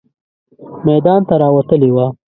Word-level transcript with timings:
میدان 0.85 1.21
ته 1.27 1.35
راوتلې 1.43 1.89
وه. 1.95 2.05